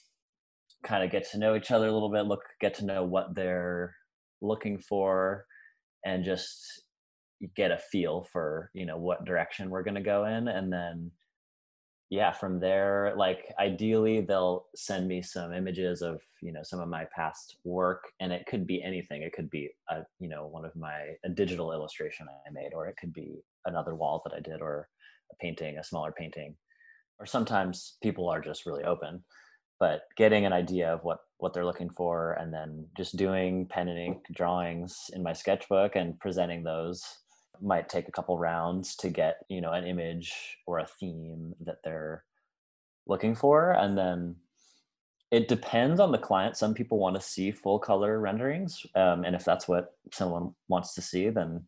[0.83, 3.35] kind of get to know each other a little bit, look get to know what
[3.35, 3.95] they're
[4.41, 5.45] looking for
[6.05, 6.83] and just
[7.55, 11.11] get a feel for, you know, what direction we're going to go in and then
[12.11, 16.89] yeah from there like ideally they'll send me some images of you know some of
[16.89, 19.23] my past work and it could be anything.
[19.23, 22.87] It could be a you know one of my a digital illustration i made or
[22.87, 24.89] it could be another wall that i did or
[25.33, 26.57] a painting a smaller painting.
[27.19, 29.25] Or sometimes people are just really open
[29.79, 33.89] but getting an idea of what what they're looking for and then just doing pen
[33.89, 37.03] and ink drawings in my sketchbook and presenting those
[37.63, 41.79] might take a couple rounds to get you know an image or a theme that
[41.85, 42.25] they're
[43.07, 44.37] looking for and then
[45.33, 46.57] it depends on the client.
[46.57, 50.95] Some people want to see full color renderings um and if that's what someone wants
[50.95, 51.65] to see then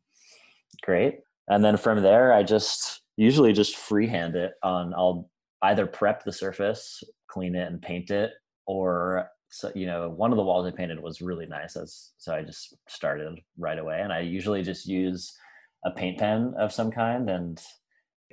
[0.82, 1.20] great.
[1.48, 5.30] And then from there i just usually just freehand it on i'll
[5.62, 8.32] either prep the surface clean it and paint it
[8.66, 12.34] or so you know one of the walls i painted was really nice as so
[12.34, 15.36] i just started right away and i usually just use
[15.84, 17.60] a paint pen of some kind and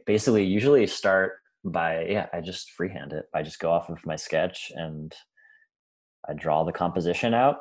[0.05, 3.25] basically usually start by yeah i just freehand it.
[3.33, 5.13] I just go off of my sketch and
[6.27, 7.57] i draw the composition out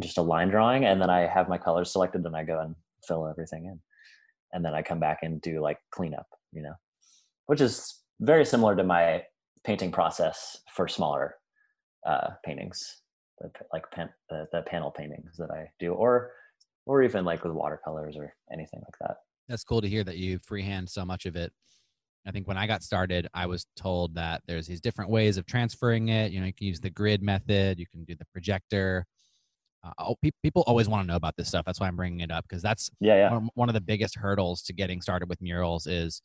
[0.00, 2.74] just a line drawing and then i have my colors selected and i go and
[3.06, 3.80] fill everything in.
[4.52, 6.74] And then i come back and do like cleanup you know
[7.46, 9.22] which is very similar to my
[9.64, 11.36] painting process for smaller
[12.06, 13.02] uh paintings
[13.40, 16.32] the like pan the, the panel paintings that i do or
[16.86, 19.16] or even like with watercolors or anything like that.
[19.48, 21.52] That's cool to hear that you freehand so much of it.
[22.26, 25.46] I think when I got started, I was told that there's these different ways of
[25.46, 26.32] transferring it.
[26.32, 29.06] You know, you can use the grid method, you can do the projector.
[29.82, 31.64] Uh, oh, pe people always want to know about this stuff.
[31.64, 33.32] That's why I'm bringing it up because that's yeah, yeah.
[33.32, 36.20] One, one of the biggest hurdles to getting started with murals is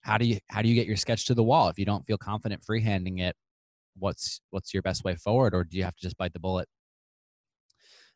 [0.00, 2.04] how do you how do you get your sketch to the wall if you don't
[2.06, 3.36] feel confident freehanding it?
[3.96, 6.68] What's what's your best way forward, or do you have to just bite the bullet?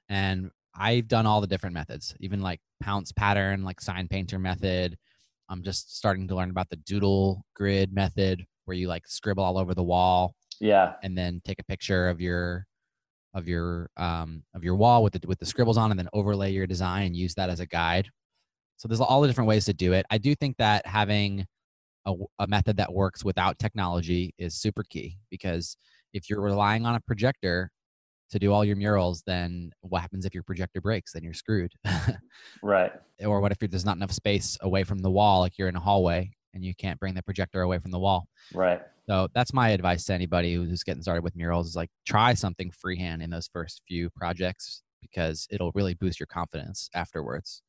[0.08, 4.96] And I've done all the different methods, even like pounce pattern, like sign painter method.
[5.48, 9.58] I'm just starting to learn about the doodle grid method where you like scribble all
[9.58, 10.34] over the wall.
[10.60, 10.94] Yeah.
[11.02, 12.66] And then take a picture of your
[13.34, 16.52] of your um of your wall with the with the scribbles on and then overlay
[16.52, 18.08] your design and use that as a guide.
[18.76, 20.06] So there's all the different ways to do it.
[20.10, 21.46] I do think that having
[22.06, 25.76] a a method that works without technology is super key because
[26.12, 27.70] if you're relying on a projector
[28.34, 31.12] to do all your murals, then what happens if your projector breaks?
[31.12, 31.72] Then you're screwed.
[32.62, 32.92] right.
[33.24, 35.80] Or what if there's not enough space away from the wall, like you're in a
[35.80, 38.26] hallway and you can't bring the projector away from the wall.
[38.52, 38.82] Right.
[39.08, 42.72] So that's my advice to anybody who's getting started with murals is like try something
[42.72, 47.62] freehand in those first few projects because it'll really boost your confidence afterwards.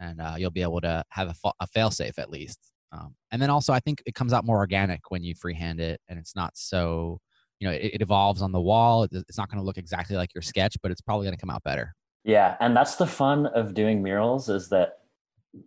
[0.00, 2.58] And uh, you'll be able to have a, fa a fail safe at least.
[2.90, 6.00] Um, and then also I think it comes out more organic when you freehand it
[6.08, 7.20] and it's not so
[7.60, 9.04] you know it, it evolves on the wall.
[9.04, 11.40] It, it's not going to look exactly like your sketch but it's probably going to
[11.40, 11.94] come out better.
[12.24, 14.98] Yeah and that's the fun of doing murals is that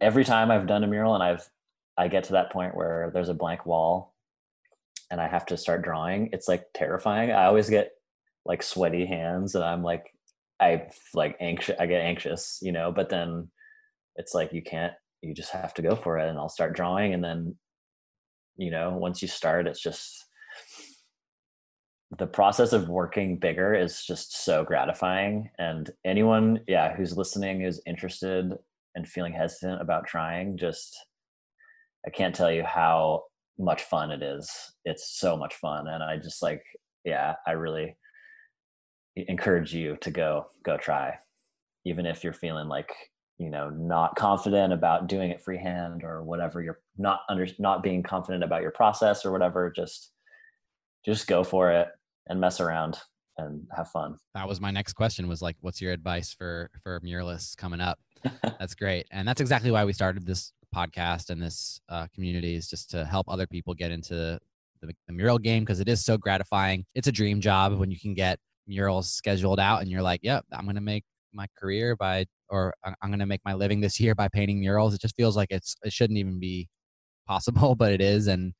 [0.01, 1.49] every time i've done a mural and i've
[1.97, 4.13] i get to that point where there's a blank wall
[5.09, 7.31] and i have to start drawing it's like terrifying.
[7.31, 7.91] I always get
[8.45, 10.13] like sweaty hands and i'm like
[10.59, 13.49] i like anxious i get anxious you know but then
[14.15, 17.13] it's like you can't you just have to go for it and i'll start drawing
[17.13, 17.55] and then
[18.57, 20.25] you know once you start it's just
[22.17, 27.81] the process of working bigger is just so gratifying and anyone yeah who's listening is
[27.85, 28.53] interested
[28.95, 30.97] and feeling hesitant about trying just
[32.05, 33.23] I can't tell you how
[33.59, 34.49] much fun it is.
[34.85, 36.63] It's so much fun and I just like
[37.05, 37.95] yeah I really
[39.15, 41.17] encourage you to go go try.
[41.85, 42.91] Even if you're feeling like
[43.37, 48.01] you know not confident about doing it freehand or whatever you're not under not being
[48.01, 50.11] confident about your process or whatever just
[51.05, 51.87] just go for it
[52.29, 52.99] and mess around
[53.37, 54.15] and have fun.
[54.35, 57.99] That was my next question was like what's your advice for for muralists coming up?
[58.43, 59.07] that's great.
[59.11, 63.03] And that's exactly why we started this podcast and this uh community is just to
[63.03, 64.39] help other people get into
[64.81, 66.85] the, the mural game because it is so gratifying.
[66.95, 70.45] It's a dream job when you can get murals scheduled out and you're like, "Yep,
[70.53, 73.99] I'm going to make my career by or I'm going to make my living this
[73.99, 76.69] year by painting murals." It just feels like it's it shouldn't even be
[77.27, 78.53] possible, but it is and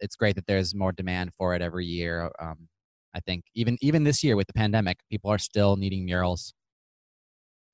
[0.00, 2.30] it's great that there's more demand for it every year.
[2.40, 2.68] Um
[3.16, 6.52] I think even even this year with the pandemic, people are still needing murals.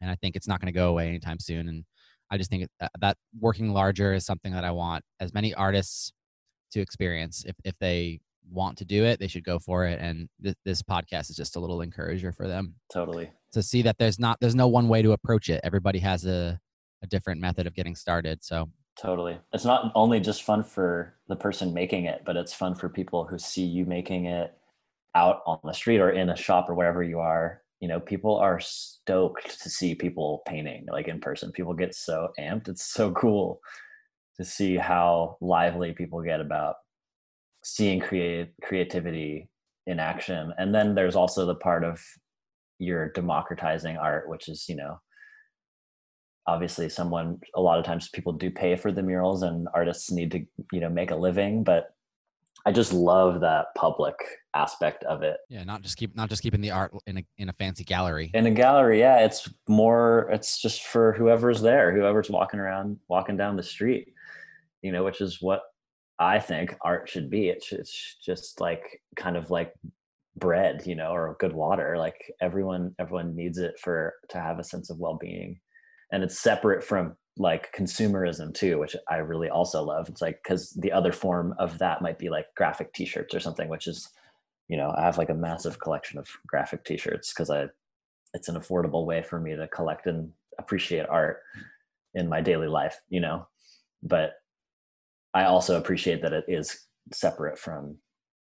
[0.00, 1.84] And I think it's not going to go away anytime soon and
[2.32, 6.12] I just think that, that working larger is something that I want as many artists
[6.72, 10.28] to experience if if they want to do it, they should go for it and
[10.42, 12.74] th this podcast is just a little encourager for them.
[12.90, 13.30] Totally.
[13.52, 15.60] To see that there's not there's no one way to approach it.
[15.62, 16.58] Everybody has a
[17.02, 18.42] a different method of getting started.
[18.42, 19.38] So Totally.
[19.52, 23.24] It's not only just fun for the person making it, but it's fun for people
[23.24, 24.54] who see you making it
[25.14, 28.36] out on the street or in a shop or wherever you are you know people
[28.36, 31.50] are stoked to see people painting like in person.
[31.50, 32.68] People get so amped.
[32.68, 33.60] It's so cool
[34.36, 36.76] to see how lively people get about
[37.64, 39.48] seeing create creativity
[39.88, 40.52] in action.
[40.58, 42.00] And then there's also the part of
[42.78, 44.98] you're democratizing art which is you know
[46.48, 50.32] obviously someone a lot of times people do pay for the murals and artists need
[50.32, 51.94] to you know make a living but
[52.64, 54.14] I just love that public
[54.54, 55.38] aspect of it.
[55.48, 58.30] Yeah, not just keep not just keeping the art in a in a fancy gallery.
[58.34, 63.36] In a gallery, yeah, it's more it's just for whoever's there, whoever's walking around, walking
[63.36, 64.12] down the street.
[64.82, 65.62] You know, which is what
[66.18, 67.48] I think art should be.
[67.48, 69.72] It's it's just like kind of like
[70.36, 71.96] bread, you know, or good water.
[71.98, 75.58] Like everyone everyone needs it for to have a sense of well-being.
[76.12, 80.08] And it's separate from like consumerism too which i really also love.
[80.08, 83.68] It's like cuz the other form of that might be like graphic t-shirts or something
[83.68, 84.08] which is
[84.68, 87.66] you know i have like a massive collection of graphic t-shirts cuz i
[88.34, 91.42] it's an affordable way for me to collect and appreciate art
[92.14, 93.46] in my daily life you know?
[94.02, 94.34] But
[95.32, 97.98] i also appreciate that it is separate from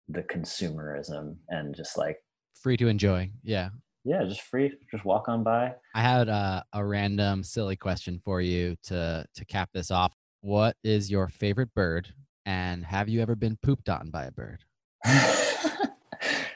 [0.10, 2.18] the consumerism and just like
[2.56, 3.70] free to enjoy yeah
[4.04, 5.76] yeah, just free, just walk on by.
[5.96, 10.14] I had a a random silly question for you to to cap this off.
[10.42, 12.14] What is your favorite bird
[12.46, 14.64] and have you ever been pooped on by a bird?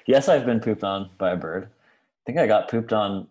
[0.08, 1.66] yes, I've been pooped on by a bird.
[1.66, 3.28] I think I got pooped on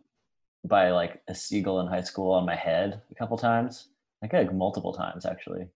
[0.65, 3.89] by like a seagull in high school on my head a couple times.
[4.23, 5.69] I think like multiple times actually.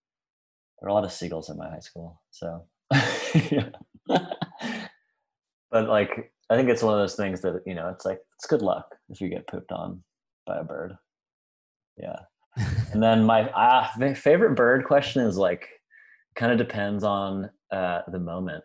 [0.80, 2.22] There are a lot of seagulls at my high school.
[2.30, 2.64] So
[5.70, 8.46] but like I think it's one of those things that, you know, it's like it's
[8.46, 10.02] good luck if you get pooped on
[10.46, 10.94] by a bird.
[11.96, 12.16] Yeah.
[12.92, 15.68] and then my uh, favorite bird question is like
[16.34, 18.64] kind of depends on uh the moment.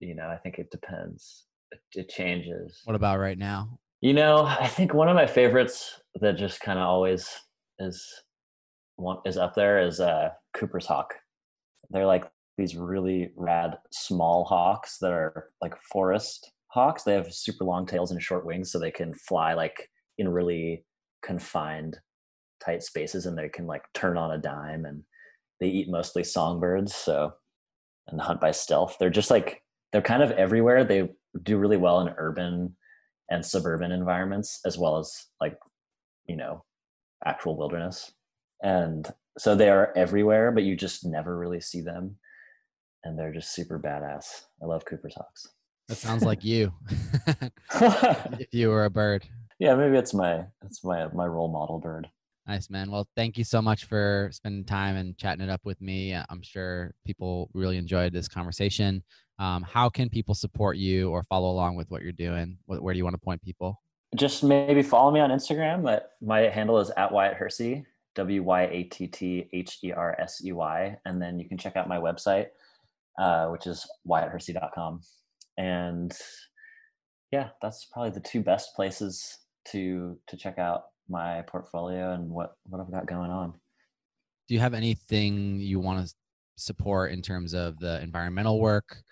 [0.00, 1.44] You know, I think it depends.
[1.72, 2.80] It, it changes.
[2.84, 3.78] What about right now?
[4.00, 7.28] You know, I think one of my favorites that just kind of always
[7.78, 8.06] is
[8.96, 11.12] one is up there is uh Cooper's hawk.
[11.90, 12.24] They're like
[12.56, 18.10] these really rad small hawks that are like forest hawks they have super long tails
[18.10, 20.84] and short wings so they can fly like in really
[21.22, 21.98] confined
[22.64, 25.02] tight spaces and they can like turn on a dime and
[25.58, 27.32] they eat mostly songbirds so
[28.08, 28.96] and hunt by stealth.
[28.98, 29.62] They're just like
[29.92, 30.84] they're kind of everywhere.
[30.84, 31.08] They
[31.42, 32.76] do really well in urban
[33.30, 35.56] and suburban environments as well as like
[36.26, 36.64] you know
[37.24, 38.12] actual wilderness.
[38.62, 39.08] And
[39.38, 42.16] so they are everywhere but you just never really see them
[43.04, 44.42] and they're just super badass.
[44.62, 45.48] I love cooper's hawks.
[45.90, 46.72] That sounds like you.
[48.38, 49.26] if you were a bird.
[49.58, 52.08] Yeah, maybe it's my it's my my role model bird.
[52.46, 52.92] Nice man.
[52.92, 56.14] Well, thank you so much for spending time and chatting it up with me.
[56.14, 59.02] I'm sure people really enjoyed this conversation.
[59.40, 62.56] Um how can people support you or follow along with what you're doing?
[62.66, 63.82] Where, do you want to point people?
[64.14, 65.82] Just maybe follow me on Instagram.
[65.82, 67.84] My, my handle is at Wyatt Hersey,
[68.14, 71.58] W Y A T T H E R S E Y, and then you can
[71.58, 72.46] check out my website
[73.18, 75.00] uh which is wyatthersey.com
[75.60, 76.16] and
[77.30, 82.54] yeah that's probably the two best places to to check out my portfolio and what
[82.64, 83.52] what I've got going on.
[84.48, 86.14] Do you have anything you want to
[86.56, 89.02] support in terms of the environmental work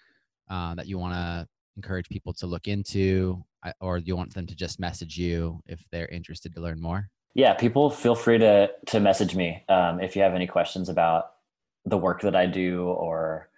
[0.50, 1.46] uh, that you want to
[1.76, 3.42] encourage people to look into
[3.80, 7.10] or do you want them to just message you if they're interested to learn more?
[7.34, 11.32] Yeah people feel free to to message me um if you have any questions about
[11.84, 13.48] the work that I do or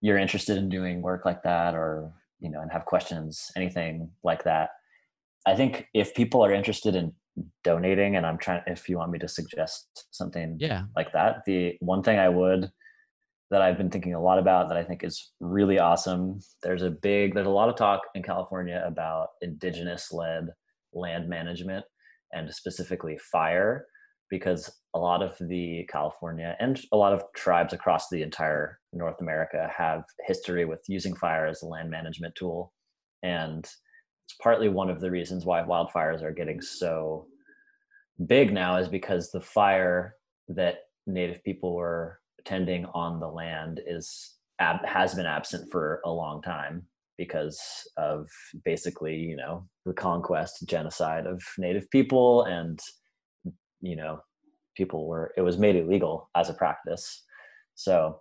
[0.00, 2.12] you're interested in doing work like that or
[2.42, 4.70] you know and have questions anything like that
[5.46, 7.12] i think if people are interested in
[7.64, 10.82] donating and i'm trying if you want me to suggest something yeah.
[10.96, 12.70] like that the one thing i would
[13.50, 16.90] that i've been thinking a lot about that i think is really awesome there's a
[16.90, 20.48] big there's a lot of talk in california about indigenous led
[20.92, 21.84] land management
[22.32, 23.86] and specifically fire
[24.32, 29.20] because a lot of the California and a lot of tribes across the entire North
[29.20, 32.72] America have history with using fire as a land management tool.
[33.22, 37.26] And it's partly one of the reasons why wildfires are getting so
[38.26, 40.14] big now is because the fire
[40.48, 40.76] that
[41.06, 46.40] native people were tending on the land is ab has been absent for a long
[46.40, 46.86] time
[47.18, 47.60] because
[47.98, 48.28] of
[48.64, 52.80] basically you know the conquest genocide of native people and
[53.82, 54.20] you know
[54.76, 57.24] people were it was made illegal as a practice.
[57.74, 58.20] So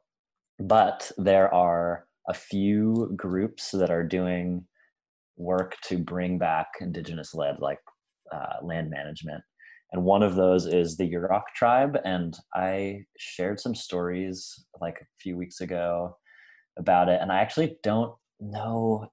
[0.59, 4.65] but there are a few groups that are doing
[5.37, 7.79] work to bring back indigenous led like
[8.33, 9.43] uh land management.
[9.93, 15.05] And one of those is the Yurok tribe and I shared some stories like a
[15.19, 16.15] few weeks ago
[16.77, 17.19] about it.
[17.21, 19.07] And I actually don't know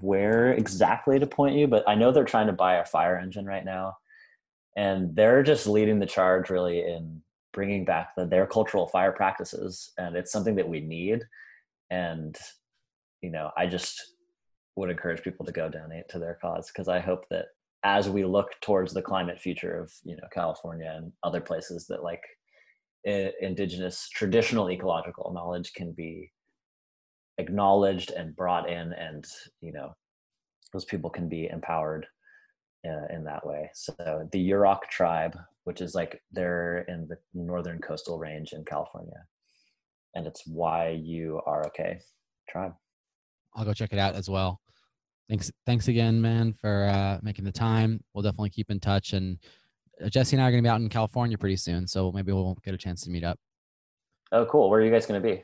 [0.00, 3.46] where exactly to point you but I know they're trying to buy a fire engine
[3.46, 3.94] right now
[4.76, 7.22] and they're just leading the charge really in
[7.52, 11.22] bringing back the, their cultural fire practices and it's something that we need.
[11.90, 12.36] And
[13.24, 14.12] you know i just
[14.76, 17.46] would encourage people to go donate to their cause because i hope that
[17.82, 22.04] as we look towards the climate future of you know california and other places that
[22.04, 22.22] like
[23.40, 26.30] indigenous traditional ecological knowledge can be
[27.38, 29.24] acknowledged and brought in and
[29.62, 29.94] you know
[30.74, 32.06] those people can be empowered
[32.86, 33.70] uh, in that way.
[33.74, 39.24] So the Yurok tribe, which is like they're in the northern coastal range in California.
[40.14, 42.00] And it's why you are okay
[42.48, 42.74] tribe.
[43.54, 44.60] I'll go check it out as well.
[45.28, 48.02] Thanks thanks again man for uh making the time.
[48.12, 49.38] We'll definitely keep in touch and
[50.08, 52.58] Jesse and I are going to be out in California pretty soon, so maybe we'll
[52.64, 53.38] get a chance to meet up.
[54.32, 54.68] Oh cool.
[54.68, 55.42] Where are you guys going to be?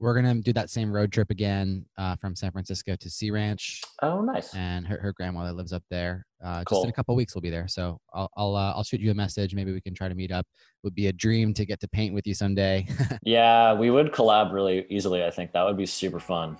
[0.00, 3.82] we're gonna do that same road trip again uh, from San Francisco to Sea Ranch.
[4.02, 4.54] Oh, nice!
[4.54, 6.26] And her her grandmother lives up there.
[6.42, 6.78] Uh, cool.
[6.78, 7.68] Just in a couple weeks, we'll be there.
[7.68, 9.54] So I'll I'll uh, I'll shoot you a message.
[9.54, 10.46] Maybe we can try to meet up.
[10.46, 12.86] It Would be a dream to get to paint with you someday.
[13.22, 15.22] yeah, we would collab really easily.
[15.24, 16.56] I think that would be super fun.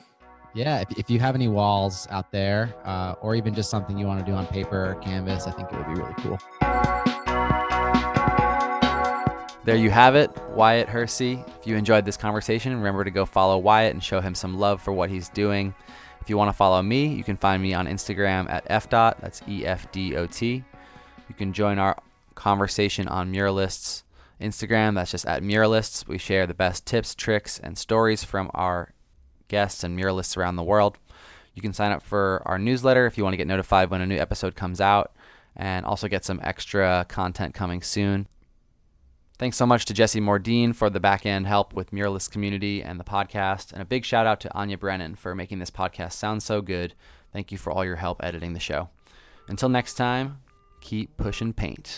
[0.54, 4.06] Yeah, if if you have any walls out there, uh, or even just something you
[4.06, 6.99] want to do on paper or canvas, I think it would be really cool.
[9.62, 11.44] There you have it, Wyatt Hersey.
[11.60, 14.80] If you enjoyed this conversation, remember to go follow Wyatt and show him some love
[14.80, 15.74] for what he's doing.
[16.22, 19.42] If you want to follow me, you can find me on Instagram at fdot, that's
[19.46, 20.64] E F D O T.
[21.28, 21.96] You can join our
[22.34, 24.02] conversation on Muralists
[24.40, 26.08] Instagram, that's just at Muralists.
[26.08, 28.94] We share the best tips, tricks, and stories from our
[29.48, 30.96] guests and muralists around the world.
[31.54, 34.06] You can sign up for our newsletter if you want to get notified when a
[34.06, 35.12] new episode comes out
[35.54, 38.26] and also get some extra content coming soon.
[39.40, 43.00] Thanks so much to Jesse Mordine for the back end help with Muralist Community and
[43.00, 46.42] the podcast, and a big shout out to Anya Brennan for making this podcast sound
[46.42, 46.92] so good.
[47.32, 48.90] Thank you for all your help editing the show.
[49.48, 50.42] Until next time,
[50.82, 51.96] keep pushing paint.